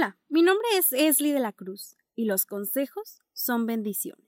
Hola, 0.00 0.16
mi 0.30 0.40
nombre 0.40 0.66
es 0.78 0.94
Esli 0.94 1.30
de 1.30 1.40
la 1.40 1.52
Cruz 1.52 1.98
y 2.16 2.24
los 2.24 2.46
consejos 2.46 3.18
son 3.34 3.66
bendiciones. 3.66 4.24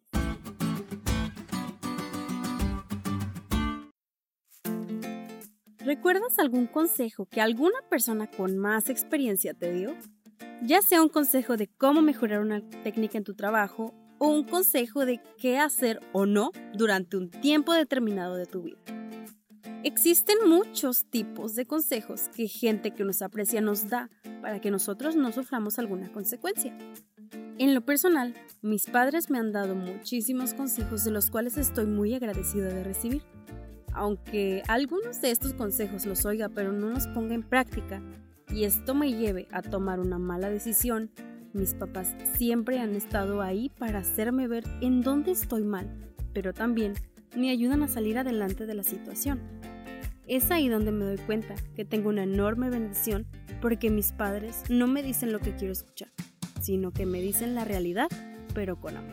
¿Recuerdas 5.78 6.38
algún 6.38 6.66
consejo 6.66 7.24
que 7.24 7.40
alguna 7.40 7.80
persona 7.88 8.26
con 8.26 8.58
más 8.58 8.90
experiencia 8.90 9.54
te 9.54 9.72
dio? 9.72 9.96
Ya 10.62 10.82
sea 10.82 11.00
un 11.00 11.08
consejo 11.08 11.56
de 11.56 11.68
cómo 11.68 12.02
mejorar 12.02 12.40
una 12.40 12.60
técnica 12.82 13.16
en 13.16 13.24
tu 13.24 13.32
trabajo 13.32 13.94
o 14.18 14.28
un 14.28 14.44
consejo 14.44 15.06
de 15.06 15.22
qué 15.38 15.56
hacer 15.56 16.00
o 16.12 16.26
no 16.26 16.50
durante 16.74 17.16
un 17.16 17.30
tiempo 17.30 17.72
determinado 17.72 18.36
de 18.36 18.44
tu 18.44 18.64
vida. 18.64 19.01
Existen 19.84 20.36
muchos 20.46 21.06
tipos 21.06 21.56
de 21.56 21.66
consejos 21.66 22.28
que 22.28 22.46
gente 22.46 22.92
que 22.92 23.04
nos 23.04 23.20
aprecia 23.20 23.60
nos 23.60 23.88
da 23.88 24.10
para 24.40 24.60
que 24.60 24.70
nosotros 24.70 25.16
no 25.16 25.32
suframos 25.32 25.76
alguna 25.80 26.12
consecuencia. 26.12 26.72
En 27.58 27.74
lo 27.74 27.80
personal, 27.80 28.32
mis 28.60 28.86
padres 28.86 29.28
me 29.28 29.40
han 29.40 29.50
dado 29.50 29.74
muchísimos 29.74 30.54
consejos 30.54 31.02
de 31.02 31.10
los 31.10 31.30
cuales 31.32 31.58
estoy 31.58 31.86
muy 31.86 32.14
agradecida 32.14 32.68
de 32.68 32.84
recibir. 32.84 33.22
Aunque 33.92 34.62
algunos 34.68 35.20
de 35.20 35.32
estos 35.32 35.52
consejos 35.52 36.06
los 36.06 36.24
oiga 36.26 36.48
pero 36.48 36.70
no 36.70 36.90
los 36.90 37.08
ponga 37.08 37.34
en 37.34 37.42
práctica 37.42 38.00
y 38.52 38.64
esto 38.64 38.94
me 38.94 39.12
lleve 39.12 39.48
a 39.50 39.62
tomar 39.62 39.98
una 39.98 40.18
mala 40.18 40.48
decisión, 40.48 41.10
mis 41.54 41.74
papás 41.74 42.14
siempre 42.36 42.78
han 42.78 42.94
estado 42.94 43.42
ahí 43.42 43.68
para 43.80 43.98
hacerme 43.98 44.46
ver 44.46 44.62
en 44.80 45.00
dónde 45.00 45.32
estoy 45.32 45.64
mal, 45.64 45.90
pero 46.32 46.54
también 46.54 46.94
me 47.36 47.50
ayudan 47.50 47.82
a 47.82 47.88
salir 47.88 48.16
adelante 48.16 48.64
de 48.64 48.74
la 48.74 48.84
situación. 48.84 49.40
Es 50.32 50.50
ahí 50.50 50.70
donde 50.70 50.92
me 50.92 51.04
doy 51.04 51.18
cuenta 51.18 51.54
que 51.76 51.84
tengo 51.84 52.08
una 52.08 52.22
enorme 52.22 52.70
bendición 52.70 53.26
porque 53.60 53.90
mis 53.90 54.12
padres 54.12 54.62
no 54.70 54.86
me 54.86 55.02
dicen 55.02 55.30
lo 55.30 55.40
que 55.40 55.54
quiero 55.54 55.74
escuchar, 55.74 56.08
sino 56.58 56.90
que 56.90 57.04
me 57.04 57.20
dicen 57.20 57.54
la 57.54 57.66
realidad, 57.66 58.08
pero 58.54 58.80
con 58.80 58.96
amor. 58.96 59.12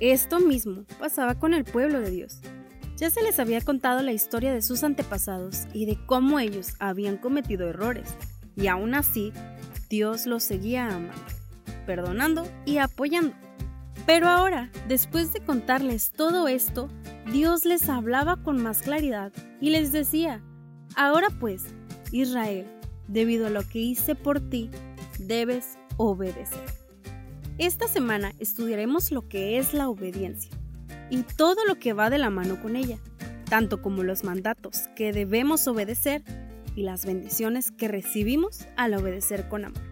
Esto 0.00 0.40
mismo 0.40 0.84
pasaba 0.98 1.38
con 1.38 1.54
el 1.54 1.64
pueblo 1.64 2.00
de 2.00 2.10
Dios. 2.10 2.40
Ya 2.98 3.08
se 3.08 3.22
les 3.22 3.38
había 3.38 3.62
contado 3.62 4.02
la 4.02 4.12
historia 4.12 4.52
de 4.52 4.60
sus 4.60 4.84
antepasados 4.84 5.62
y 5.72 5.86
de 5.86 5.96
cómo 6.04 6.38
ellos 6.38 6.74
habían 6.80 7.16
cometido 7.16 7.66
errores, 7.66 8.14
y 8.56 8.66
aún 8.66 8.94
así 8.94 9.32
Dios 9.88 10.26
los 10.26 10.42
seguía 10.42 10.86
amando, 10.88 11.14
perdonando 11.86 12.46
y 12.66 12.76
apoyando. 12.76 13.34
Pero 14.06 14.28
ahora, 14.28 14.70
después 14.86 15.32
de 15.32 15.40
contarles 15.40 16.10
todo 16.12 16.46
esto, 16.46 16.88
Dios 17.32 17.64
les 17.64 17.88
hablaba 17.88 18.36
con 18.36 18.62
más 18.62 18.82
claridad 18.82 19.32
y 19.60 19.70
les 19.70 19.92
decía, 19.92 20.42
ahora 20.94 21.28
pues, 21.40 21.64
Israel, 22.12 22.66
debido 23.08 23.46
a 23.46 23.50
lo 23.50 23.66
que 23.66 23.78
hice 23.78 24.14
por 24.14 24.40
ti, 24.40 24.70
debes 25.18 25.78
obedecer. 25.96 26.64
Esta 27.56 27.88
semana 27.88 28.32
estudiaremos 28.38 29.10
lo 29.10 29.28
que 29.28 29.58
es 29.58 29.72
la 29.74 29.88
obediencia 29.88 30.50
y 31.08 31.22
todo 31.22 31.64
lo 31.66 31.76
que 31.76 31.92
va 31.92 32.10
de 32.10 32.18
la 32.18 32.28
mano 32.28 32.60
con 32.60 32.76
ella, 32.76 32.98
tanto 33.48 33.80
como 33.80 34.02
los 34.02 34.24
mandatos 34.24 34.88
que 34.96 35.12
debemos 35.12 35.66
obedecer 35.66 36.22
y 36.74 36.82
las 36.82 37.06
bendiciones 37.06 37.70
que 37.70 37.88
recibimos 37.88 38.66
al 38.76 38.94
obedecer 38.94 39.48
con 39.48 39.64
amor. 39.64 39.82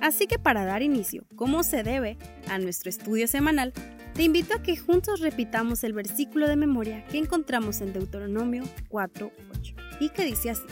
Así 0.00 0.26
que 0.26 0.38
para 0.38 0.64
dar 0.64 0.82
inicio, 0.82 1.24
como 1.36 1.62
se 1.62 1.82
debe, 1.82 2.16
a 2.48 2.58
nuestro 2.58 2.90
estudio 2.90 3.28
semanal, 3.28 3.72
te 4.14 4.22
invito 4.22 4.54
a 4.54 4.62
que 4.62 4.76
juntos 4.76 5.20
repitamos 5.20 5.84
el 5.84 5.92
versículo 5.92 6.48
de 6.48 6.56
memoria 6.56 7.04
que 7.06 7.18
encontramos 7.18 7.80
en 7.80 7.92
Deuteronomio 7.92 8.64
4.8 8.88 9.74
y 10.00 10.08
que 10.08 10.24
dice 10.24 10.50
así, 10.50 10.64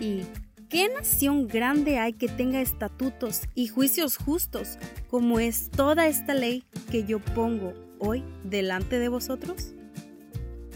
¿y 0.00 0.22
qué 0.68 0.88
nación 0.88 1.46
grande 1.46 1.98
hay 1.98 2.12
que 2.12 2.28
tenga 2.28 2.60
estatutos 2.60 3.42
y 3.54 3.68
juicios 3.68 4.16
justos 4.16 4.78
como 5.08 5.38
es 5.38 5.70
toda 5.70 6.08
esta 6.08 6.34
ley 6.34 6.64
que 6.90 7.04
yo 7.04 7.20
pongo 7.20 7.72
hoy 7.98 8.24
delante 8.42 8.98
de 8.98 9.08
vosotros? 9.08 9.74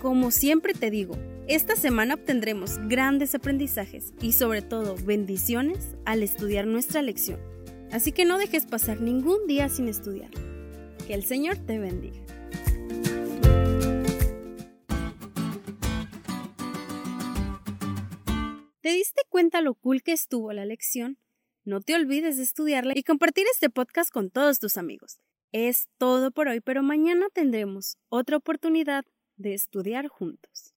Como 0.00 0.30
siempre 0.30 0.74
te 0.74 0.90
digo, 0.90 1.18
esta 1.46 1.74
semana 1.74 2.14
obtendremos 2.14 2.78
grandes 2.86 3.34
aprendizajes 3.34 4.14
y 4.22 4.32
sobre 4.32 4.62
todo 4.62 4.94
bendiciones 5.04 5.96
al 6.04 6.22
estudiar 6.22 6.66
nuestra 6.66 7.02
lección. 7.02 7.40
Así 7.92 8.12
que 8.12 8.24
no 8.24 8.38
dejes 8.38 8.66
pasar 8.66 9.00
ningún 9.00 9.46
día 9.46 9.68
sin 9.68 9.88
estudiar. 9.88 10.30
Que 11.06 11.14
el 11.14 11.24
Señor 11.24 11.56
te 11.58 11.78
bendiga. 11.78 12.20
¿Te 18.80 18.90
diste 18.90 19.22
cuenta 19.28 19.60
lo 19.60 19.74
cool 19.74 20.02
que 20.02 20.12
estuvo 20.12 20.52
la 20.52 20.64
lección? 20.64 21.18
No 21.64 21.80
te 21.80 21.94
olvides 21.94 22.36
de 22.36 22.44
estudiarla 22.44 22.92
y 22.96 23.02
compartir 23.02 23.44
este 23.52 23.70
podcast 23.70 24.10
con 24.10 24.30
todos 24.30 24.58
tus 24.58 24.76
amigos. 24.76 25.20
Es 25.52 25.88
todo 25.98 26.30
por 26.30 26.48
hoy, 26.48 26.60
pero 26.60 26.82
mañana 26.82 27.26
tendremos 27.32 27.98
otra 28.08 28.36
oportunidad 28.36 29.04
de 29.36 29.54
estudiar 29.54 30.08
juntos. 30.08 30.68